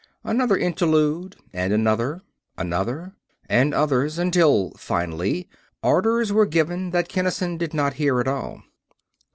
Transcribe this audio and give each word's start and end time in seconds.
Another 0.23 0.57
interlude, 0.57 1.35
and 1.53 1.71
another. 1.71 2.23
Another. 2.57 3.13
And 3.47 3.71
others. 3.71 4.17
Until 4.17 4.71
finally, 4.75 5.47
orders 5.83 6.33
were 6.33 6.47
given 6.47 6.89
which 6.89 7.07
Kinnison 7.07 7.55
did 7.57 7.71
not 7.75 7.93
hear 8.01 8.19
at 8.19 8.27
all. 8.27 8.63